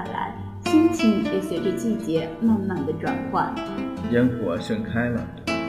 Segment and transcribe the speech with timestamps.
[0.00, 0.34] 下来，
[0.64, 3.54] 心情也随着季节慢慢的转换。
[4.10, 5.20] 烟火盛开了，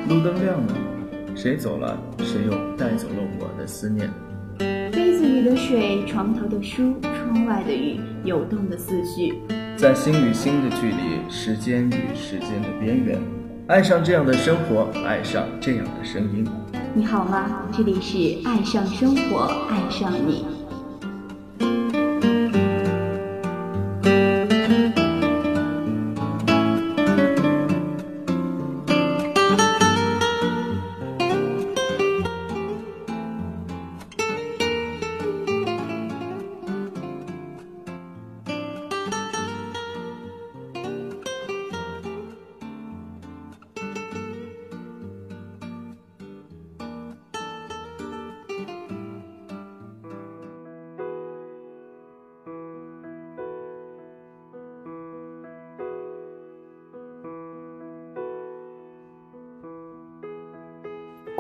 [0.07, 0.73] 路灯亮了，
[1.36, 4.09] 谁走了，谁又带走了我的思念。
[4.57, 9.33] 杯子里的水，床头的书，窗外的雨，游动的思绪，
[9.75, 13.19] 在心与心的距离，时间与时间的边缘，
[13.68, 16.47] 爱上这样的生活，爱上这样的声音。
[16.93, 17.68] 你好吗？
[17.74, 20.46] 这里是爱上生活，爱上你。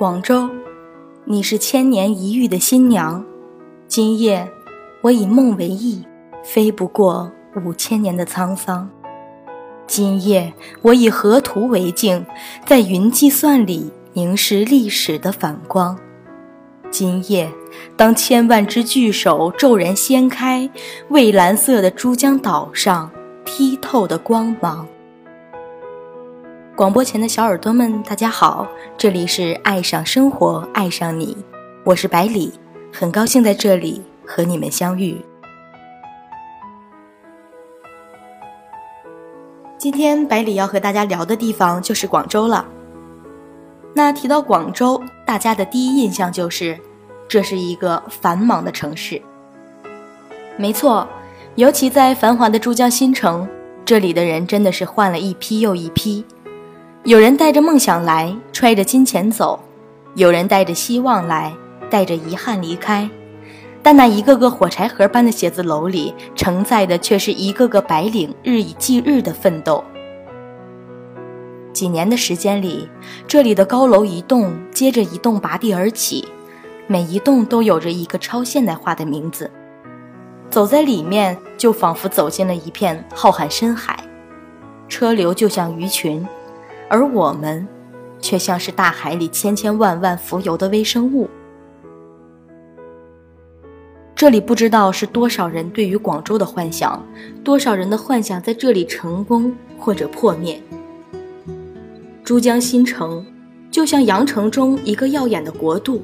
[0.01, 0.49] 广州，
[1.25, 3.23] 你是千年一遇的新娘。
[3.87, 4.51] 今夜，
[5.01, 6.03] 我以梦为翼，
[6.43, 7.31] 飞不过
[7.63, 8.89] 五千年的沧桑。
[9.85, 12.25] 今夜，我以河图为镜，
[12.65, 15.95] 在云计算里凝视历史的反光。
[16.89, 17.47] 今夜，
[17.95, 20.67] 当千万只巨手骤然掀开，
[21.09, 23.07] 蔚蓝色的珠江岛上
[23.45, 24.87] 剔透的光芒。
[26.81, 31.37] 广播前的小耳朵们，大家好，这里是爱上生活，爱上你，
[31.83, 32.51] 我是百里，
[32.91, 35.15] 很高兴在这里和你们相遇。
[39.77, 42.65] 今天百里要和大家聊的地方就是广州了。
[43.93, 46.75] 那提到广州，大家的第一印象就是，
[47.27, 49.21] 这是一个繁忙的城市。
[50.57, 51.07] 没错，
[51.53, 53.47] 尤其在繁华的珠江新城，
[53.85, 56.25] 这里的人真的是换了一批又一批。
[57.03, 59.57] 有人带着梦想来，揣着金钱走；
[60.13, 61.51] 有人带着希望来，
[61.89, 63.09] 带着遗憾离开。
[63.81, 69.83] 但那一个个火柴盒般的写字楼里，承载的却是一个个白领日以继日的奋斗。
[71.73, 72.87] 几年的时间里，
[73.27, 76.27] 这里的高楼一栋接着一栋拔地而起，
[76.85, 79.49] 每一栋都有着一个超现代化的名字。
[80.51, 83.97] 走在里面，就仿佛走进了一片浩瀚深海，
[84.87, 86.23] 车流就像鱼群。
[86.91, 87.65] 而我们，
[88.19, 91.29] 却像是大海里千千万万浮游的微生物。
[94.13, 97.01] 这里不知道是多少人对于广州的幻想，
[97.45, 100.61] 多少人的幻想在这里成功或者破灭。
[102.25, 103.25] 珠江新城，
[103.71, 106.03] 就像羊城中一个耀眼的国度，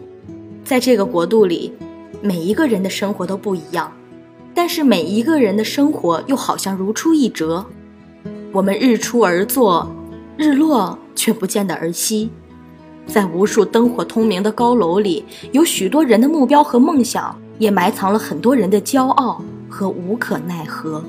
[0.64, 1.74] 在这个国度里，
[2.22, 3.92] 每一个人的生活都不一样，
[4.54, 7.66] 但是每一个人的生活又好像如出一辙。
[8.54, 9.86] 我们日出而作。
[10.38, 12.30] 日落却不见得儿息，
[13.08, 21.03] 在无数灯火通明的高楼里，有许多人的目标和梦想，也埋藏了很多人的骄傲和无可奈何。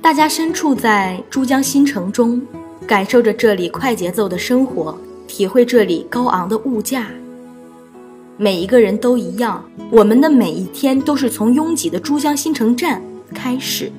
[0.00, 2.40] 大家身处在珠江新城中，
[2.86, 4.98] 感受着这里快节奏的生活，
[5.28, 7.06] 体会这里高昂的物价。
[8.38, 13.02] 每一个人都一样，我们的每一天都是从拥挤的珠江新城站
[13.34, 13.92] 开始。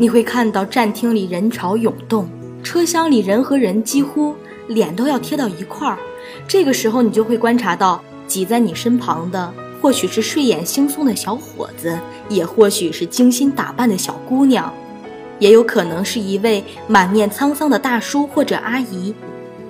[0.00, 2.28] 你会看到站厅里人潮涌动，
[2.62, 4.32] 车厢里人和人几乎
[4.68, 5.98] 脸都要贴到一块儿。
[6.46, 11.98] 这个时候，你就会观察到挤在你身旁的，或许是睡眼惺忪的小伙子，
[12.28, 14.72] 也或许是精心打扮的小姑娘，
[15.40, 19.12] 也有可能是一位满面沧桑的大叔或者阿姨。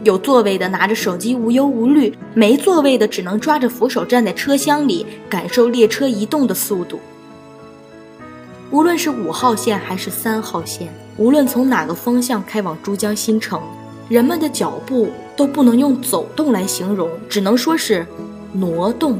[0.04, 7.00] 有座位的拿着手机无忧无虑，没座位的只能抓着扶手站在车厢里，感受列车移动的速度。
[8.70, 13.62] 无论是五号线还是三号线，无论从哪个方向开往珠江新城，
[14.10, 18.06] 人们的脚步都不能用走动来形容，只能说是
[18.52, 19.18] 挪动。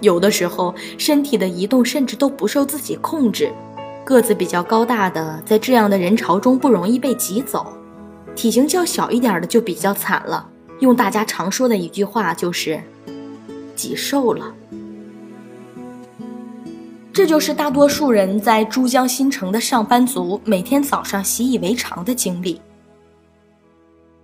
[0.00, 3.52] 有的时候，身体的移动甚至都不受自己控制。
[4.04, 7.66] 个子比较高大的，在这样的人潮中不容易被挤走；
[8.34, 10.46] 体型较小一点的就比较惨了。
[10.80, 12.80] 用大家常说的一句话就是
[13.74, 14.52] “挤瘦了”。
[17.16, 22.60] 这就是大多数人在珠江新城的上班族每天早上习以为常的经历。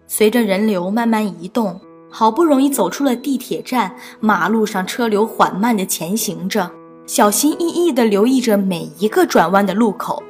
[0.06, 1.80] 随着人流慢慢移动，
[2.10, 6.70] 好不容易走出了地铁站，马路上车流缓慢地前行着，
[7.06, 10.22] 小心翼翼地留意着每一个转弯的路口。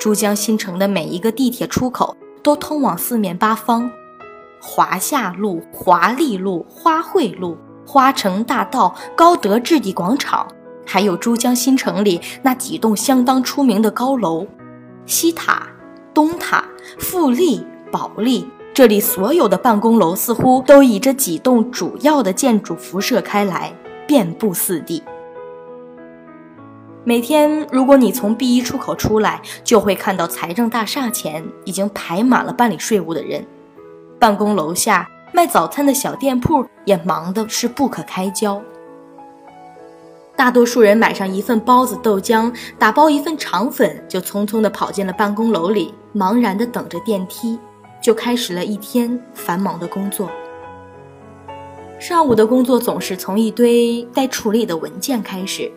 [0.00, 3.88] 珠江新城的每一个地铁出口都通往四面八方：
[4.60, 7.56] 华夏路、华丽路、花卉路、
[7.86, 10.48] 花城大道、高德置地广场，
[10.92, 14.44] 还有珠江新城里那几栋相当出名的高楼，
[15.06, 15.68] 西塔、
[16.12, 16.64] 东塔、
[16.98, 18.44] 富丽、保利。
[18.74, 23.72] 这里所有的办公楼似乎都以这几栋主要的建筑辐射开来，
[24.04, 25.00] 遍布四地。
[27.04, 33.46] 每天，如果你从 B 一出口出来，就会看到财政大厦前已经排满了办理税务的人，
[34.18, 38.60] 办公楼下卖早餐的小店铺也忙得是不可开交。
[40.40, 47.58] 大多数人买上一份包子、豆浆，打包一份肠粉，就匆匆地跑进了办公楼里，茫然地等着电梯，
[48.02, 50.30] 就开始了一天繁忙的工作。
[51.98, 55.70] 上午的工作总是从一堆待处理的文件开始。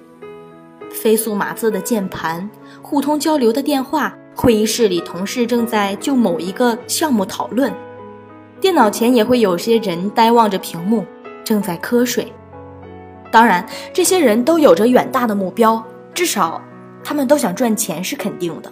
[0.89, 2.49] 飞速码字的键盘，
[2.81, 7.69] 互通交流的电话，会议室里同事正在就某一个项目讨论，
[8.61, 11.03] 电脑前也会有些人呆望着屏幕，
[11.43, 12.31] 正在瞌睡。
[13.33, 15.83] 当然，这些人都有着远大的目标，
[16.13, 16.61] 至少
[17.03, 18.71] 他们都想赚钱是肯定的。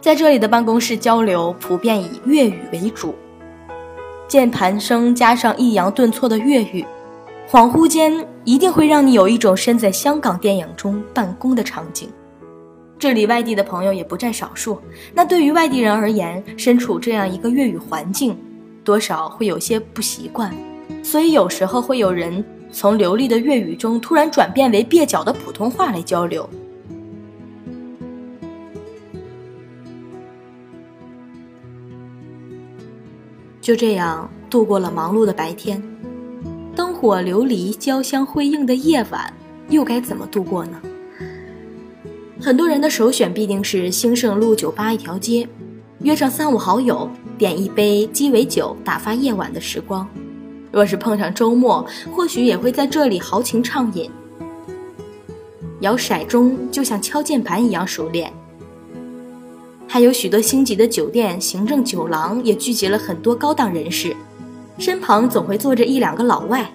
[0.00, 3.12] 在这里的办公室交流普遍以粤语为主，
[4.28, 6.86] 键盘声加上抑扬顿挫的粤语。
[7.50, 12.08] 恍惚间，一定会让你有一种身在香港电影中办公的场景。
[13.00, 14.80] 这里外地的朋友也不占少数。
[15.12, 18.38] 那对于外地人而言，身处这样一个粤语环境，
[18.84, 20.54] 多少会有些不习惯。
[21.02, 26.48] 所以有时候会有人从流利的粤语中突然转变为蹩脚的普通话来交流。
[33.60, 35.82] 就这样度过了忙碌的白天。
[36.76, 39.32] 灯火流离、交相辉映的夜晚，
[39.70, 40.78] 又该怎么度过呢？
[42.40, 45.48] 很多人的首选必定是兴盛路酒吧一条街，
[46.00, 50.08] 约上三五好友，点一杯鸡尾酒，打发夜晚的时光。
[50.72, 54.10] 若是碰上周末，或许也会在这里豪情畅饮。
[55.80, 58.32] 摇骰盅就像敲键盘一样熟练。
[59.86, 64.16] 还有许多星级的酒店、行政酒廊也聚集了很多高档人士。
[64.78, 66.68] 身旁总会坐着一两个老外，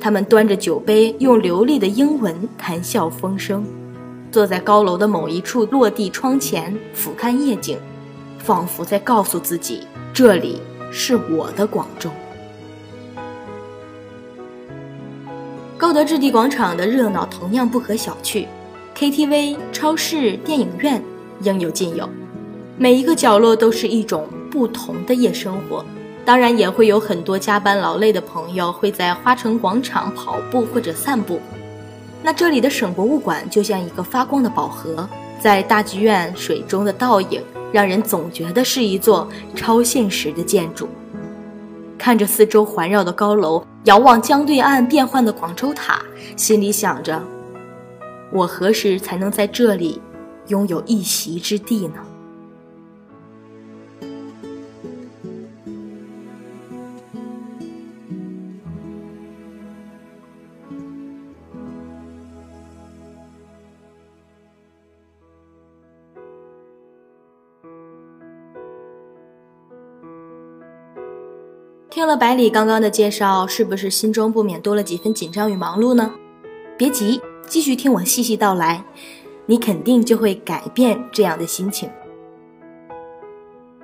[0.00, 3.64] 他们端着酒杯，用流利的英文谈笑风生，
[4.32, 7.78] 坐在高楼的某一处落地窗前俯瞰夜景，
[8.38, 9.82] 仿佛在告诉自己
[10.16, 12.10] ：“这里是我的广州。”
[15.76, 18.46] 高德置地广场的热闹同样不可小觑
[18.96, 21.02] ，KTV、超市、电影院
[21.42, 22.08] 应有尽有，
[22.78, 25.84] 每一个角落都是一种不同的夜生活。
[26.24, 31.38] 当然也会有很多加班劳累的朋友会在花城广场跑步或者散步。
[32.22, 35.06] 那这里的省博物馆就像一个发光的宝盒，
[35.40, 37.42] 在大剧院水中的倒影，
[37.72, 40.88] 让人总觉得是一座超现实的建筑。
[41.98, 46.00] 看着四周环绕的高楼，遥望江对岸变幻的广州塔，
[46.36, 47.22] 心里想着：
[48.32, 50.00] 我何时才能在这里
[50.48, 51.94] 拥有一席之地呢？
[71.96, 76.12] 听了百里刚刚的介绍，是不是心中不免多了几分紧张与忙碌呢？
[76.76, 78.84] 别急，继续听我细细道来，
[79.46, 81.88] 你肯定就会改变这样的心情。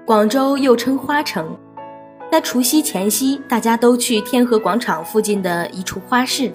[0.04, 1.56] 广州又称花城，
[2.30, 6.52] 在除夕前夕，大家都去天河广场附近的一处花市，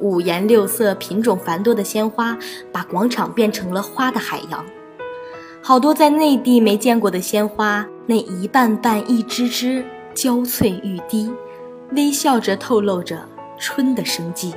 [0.00, 2.36] 五颜六色、品种繁多的鲜花
[2.70, 4.62] 把广场变成了花的海洋。
[5.62, 9.82] 好多在内地没见过的鲜花，那一瓣瓣、一枝枝。
[10.14, 11.30] 娇翠欲滴，
[11.90, 13.28] 微笑着透露着
[13.58, 14.54] 春的生机。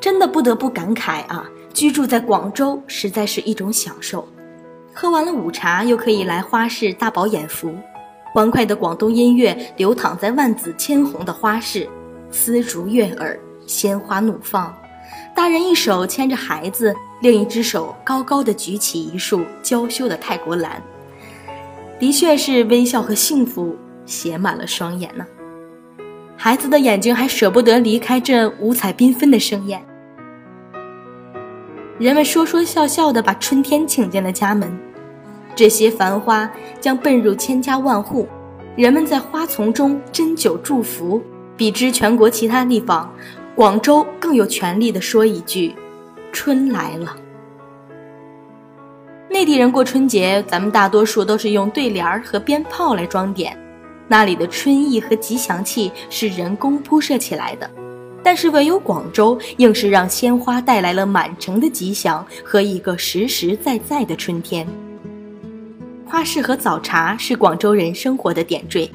[0.00, 4.26] 真的不得不感慨啊，居住在广州实在是一种享受。
[4.94, 7.74] 喝完了午茶，又可以来花市大饱眼福。
[8.32, 11.88] 欢快的广东音乐流淌在万紫千红的花市，
[12.30, 14.74] 丝竹悦耳，鲜花怒放。
[15.34, 20.82] 大人一手牵着孩子，另一只手高高的举起一束娇羞的泰国兰，
[21.98, 23.76] 的确是微笑和幸福。
[24.06, 25.24] 写满了双眼呢，
[26.36, 29.82] 孩子的眼睛还舍不得离开这五彩缤纷的盛宴。
[31.98, 34.76] 人们说说笑笑的把春天请进了家门，
[35.54, 38.28] 这些繁花将奔入千家万户，
[38.74, 41.22] 人们在花丛中斟酒祝福。
[41.54, 43.12] 比之全国其他地方，
[43.54, 45.72] 广州更有权利的说一句
[46.32, 47.14] ：“春来了。”
[49.30, 53.56] 内地人过春节，咱们大多数都是用对联儿和鞭炮来装点。
[54.12, 57.70] 那里的春意和吉祥气是人工铺设起来的。
[58.22, 64.68] 但是唯有广州，硬是让鲜花带来了满城的吉祥和一个实实在在的春天。
[66.04, 68.90] 花市和早茶是广州人生活的点缀，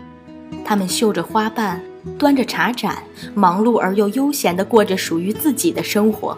[0.64, 1.82] 他们绣着花瓣，
[2.20, 3.02] 端着茶盏，
[3.34, 6.38] 忙碌而又悠闲地过着属于自己的生活。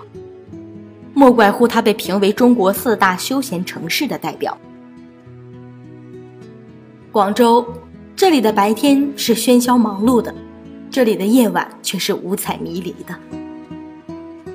[1.14, 4.58] 莫怪乎它被评为中国四大休闲城市的代表。
[7.12, 7.66] 广州，
[8.20, 10.36] 这里的白天是喧嚣忙碌的。
[10.92, 13.16] 这里的夜晚却是五彩迷离的。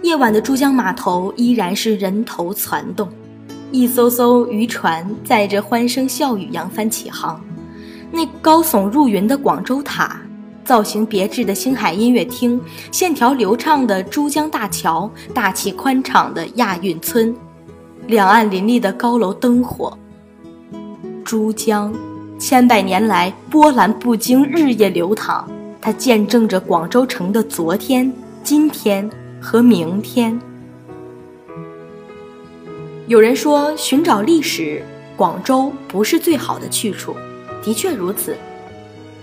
[0.03, 3.09] 夜晚的珠江码头依然是人头攒动，
[3.73, 7.41] 一艘艘渔船载着欢声笑语扬帆起航。
[8.11, 10.21] 那高耸入云的广州塔，
[10.63, 12.61] 造型别致的星海音乐厅，
[12.93, 17.35] 线条流畅的珠江大桥，大气宽敞的亚运村，
[18.09, 19.97] 两岸林立的高楼灯火。
[21.25, 21.91] 珠江，
[22.39, 25.49] 千百年来波澜不惊，日夜流淌。
[25.81, 28.13] 它见证着广州城的昨天、
[28.43, 29.09] 今天
[29.41, 30.39] 和明天。
[33.07, 34.83] 有人说，寻找历史，
[35.17, 37.15] 广州不是最好的去处。
[37.63, 38.37] 的确如此，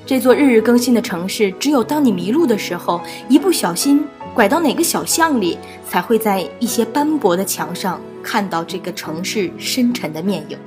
[0.06, 4.03] 这座日日更新的城市，只有当你迷路的时候，一不小心
[4.34, 10.58] 拐到哪个小巷里，才会在一些斑驳的墙上看到这个城市深沉的面影。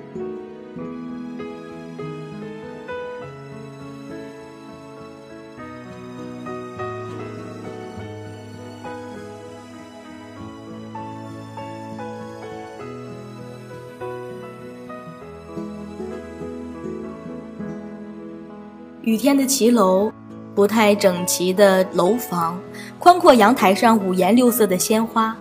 [19.04, 20.10] 雨天的骑楼，
[20.54, 22.58] 不太整齐的楼房，
[22.98, 25.36] 宽阔阳台上五颜六色的鲜花，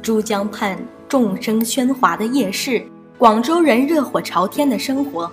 [0.00, 2.82] 珠江畔众声喧哗的夜市，
[3.18, 5.30] 广州人热火朝天的生活，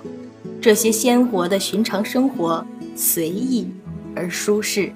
[0.61, 2.65] 这些鲜活的寻常生活，
[2.97, 3.71] 随意
[4.13, 4.91] 而舒适，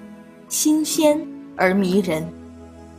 [0.50, 1.26] 新鲜
[1.56, 2.28] 而迷人。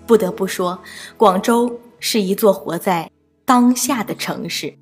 [0.07, 0.79] 不得不说，
[1.19, 3.11] 广州是一座活在
[3.45, 4.75] 当下的城市。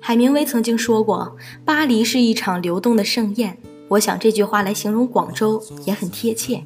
[0.00, 6.64] 海明威曾经说过：“巴黎是一场流动的盛宴。”我想这句话来形容广州也很贴切。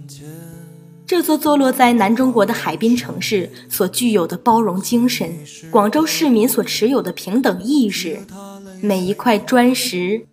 [1.06, 5.30] 这座坐落在南中国的海滨城市所具有的包容精神，
[5.70, 8.20] 广州市民所持有的平等意识，
[8.80, 10.26] 每一块砖石，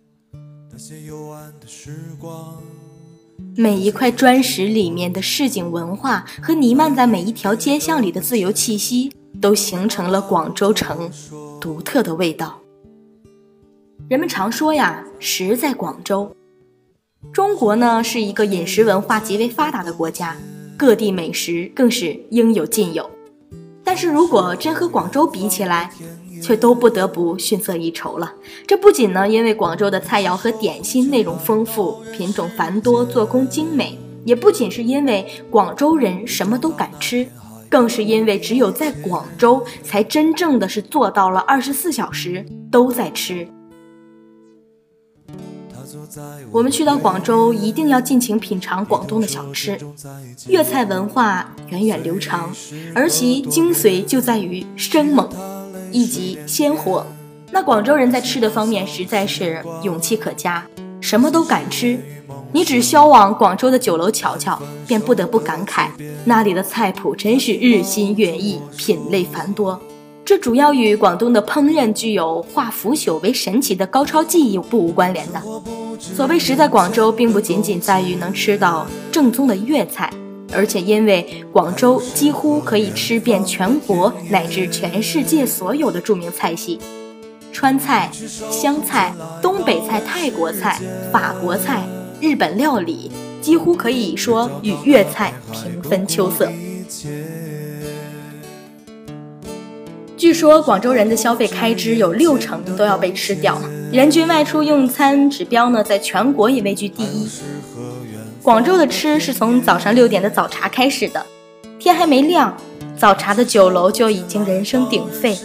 [3.54, 11.10] 每一块砖石里面的市井文化和弥漫在每一条街巷里的自由气息，都形成了广州城
[11.60, 12.61] 独特的味道。
[14.08, 16.30] 人们常说呀，食在广州。
[17.32, 20.36] 中国呢是一个饮食文化极为发达的国家，
[20.76, 23.08] 各地美食更是应有尽有。
[23.84, 25.90] 但是如果真和广州比起来，
[26.42, 28.32] 却都不得不逊色一筹了。
[28.66, 37.26] 这不仅呢因为广州的菜肴和点心内容丰富、品种繁多、做工精美，也不仅是因为广州人什么都敢吃，
[37.68, 43.46] 更是因为只有在广州才真正的是做到了二十四小时都在吃。
[46.50, 49.78] 我们去到广州，一定要尽情品尝广东的小吃。
[50.48, 52.54] 粤菜文化源远流长，
[52.94, 55.28] 而其精髓就在于生猛，
[55.90, 57.06] 以及鲜活。
[57.50, 60.66] 那广州人在吃的方面实在是勇气可嘉，
[61.00, 61.98] 什么都敢吃。
[62.54, 65.88] 你只需往广州的酒楼瞧瞧，便不得不感慨，
[66.24, 69.80] 那里的菜谱真是日新月异，品类繁多。
[70.24, 75.42] 这主要与广东的烹饪具有化腐朽为神奇的高超技艺不无关联的。
[75.98, 80.12] 所谓食在广州，并不仅仅在于能吃到正宗的粤菜，
[80.52, 86.78] 而且因为广州几乎可以吃遍全国乃至全世界所有的著名菜系，
[87.52, 88.08] 川菜、
[88.50, 89.12] 湘菜、
[89.42, 90.80] 东北菜、泰国菜、
[91.12, 91.82] 法国菜、
[92.20, 93.10] 日本料理，
[93.40, 96.50] 几乎可以说与粤菜平分秋色。
[100.22, 103.60] 据说广州人的消费开支有六成都要被吃掉，
[103.90, 107.28] 人均外出用餐指标呢，在全国也位居第一。
[108.40, 111.26] 广州的吃是从早上六点的早茶开始的，
[111.76, 112.56] 天还没亮，
[112.96, 115.36] 早茶的酒楼就已经人声鼎沸。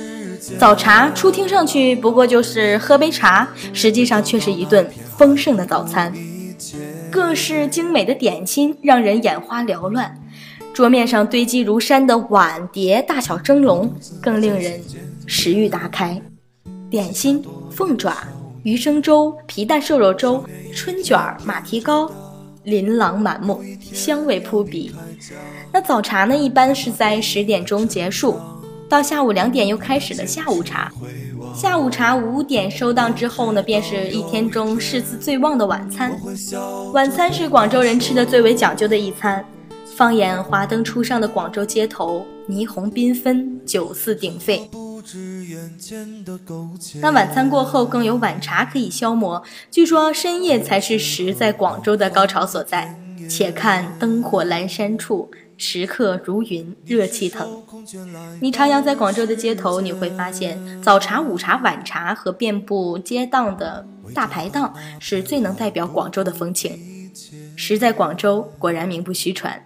[0.60, 6.13] 早茶初听上去不过就是喝杯茶，实际上却是一顿丰盛的早餐，
[7.10, 10.15] 各式精美的点心让人眼花缭乱。
[10.77, 13.91] 桌面上堆积如山的碗碟，大小蒸笼
[14.22, 14.79] 更令人
[15.25, 16.22] 食欲大开。
[16.88, 18.15] 点心、凤爪、
[18.62, 20.43] 鱼生粥、皮蛋瘦肉粥、
[20.75, 22.07] 春卷、马蹄糕，
[22.65, 23.60] 琳琅满目，
[23.91, 24.91] 香味扑鼻。
[25.74, 28.39] 那早茶呢，一般是在十点钟结束，
[28.88, 30.91] 到下午两点又开始了下午茶。
[31.55, 36.15] 下午茶五点收档之后呢，便是一天中市资最旺的晚餐。
[36.93, 39.43] 晚餐是广州人吃的最为讲究的一餐。
[39.97, 44.69] 放眼华灯初上的广州街头，霓虹缤纷，酒肆鼎沸。
[47.01, 49.41] 那晚餐过后，更有晚茶可以消磨。
[49.71, 52.95] 据说深夜才是食在广州的高潮所在。
[53.27, 57.63] 且看灯火阑珊处，食客如云，热气腾。
[58.39, 66.79] 你徜徉在广州的街头，你会发现早茶、午茶、晚茶和遍布街档的大排档，是最能代表广州的风情。
[67.55, 69.63] 食在广州，果然名不虚传。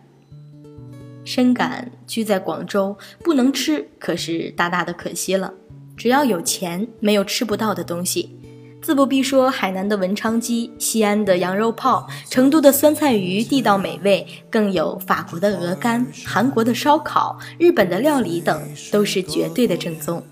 [1.24, 5.54] 深感居在广州不能吃，可是大大的可惜了。
[5.96, 8.38] 只要有钱，没有吃不到的东西。
[8.82, 18.60] 自不必说海南的文昌鸡、西安的羊肉泡、成都的酸菜鱼地道美味，更有法国的鹅肝、韩国的烧烤、日本的料理等，
[18.92, 20.24] 都是绝对的正宗。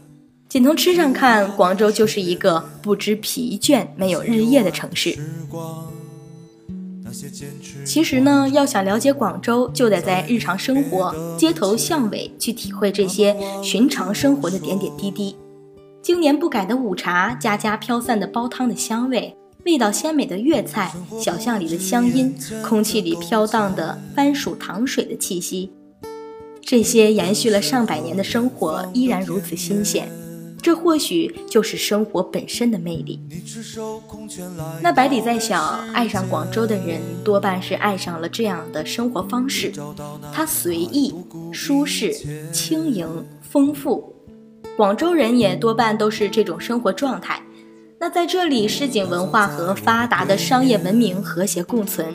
[0.47, 5.15] 仅从吃上看，广州就是一个不知疲倦、没有日夜的城市。
[7.85, 15.35] 其实呢，要想了解广州，就得在日常生活、街头巷尾去体会这些寻常生活的点点滴滴。
[16.01, 25.71] 经年不改的午茶，家家飘散的煲汤的香味，味道鲜美的粤菜，小巷里的乡音，空气里飘荡的番薯糖水的气息，
[26.61, 30.09] 这些延续了上百年的生活依然如此新鲜。
[30.61, 33.19] 这或许就是生活本身的魅力。
[34.81, 39.71] 那百里在想，爱上广州的人多半是爱上了这样的生活方式，
[40.33, 41.13] 它随意、
[41.51, 42.13] 舒适、
[42.51, 43.07] 轻盈、
[43.41, 44.13] 丰富。
[44.75, 47.41] 广州人也多半都是这种生活状态。
[48.01, 52.13] 那在这里，市井文化和发达的商业文明和谐共存。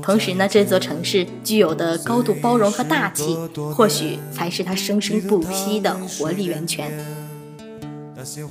[0.00, 3.36] 同时呢，这座城市具有的高度包容和大气，
[3.74, 6.90] 或许才是它生生不息的活力源泉。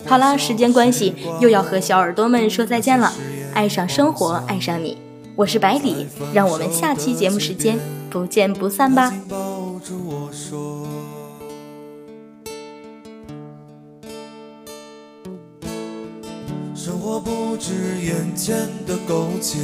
[0.06, 3.14] 好了，时间关系，又要和小耳朵们说再见了。
[3.54, 4.98] 爱上生活，爱上你，
[5.36, 7.78] 我是百里，让我们下期节目时间
[8.10, 9.14] 不见不散吧。
[16.76, 18.56] 生活不止眼前
[18.88, 19.58] 的苟且，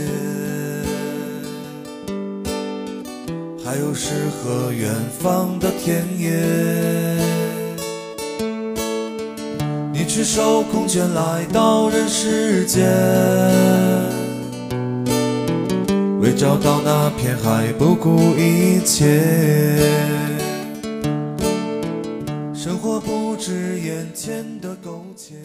[3.64, 7.15] 还有诗和远方的田野。
[10.16, 12.88] 赤手空拳来到人世间，
[16.22, 19.78] 为找到那片海不顾一切。
[22.54, 25.36] 生活不止眼前的苟且。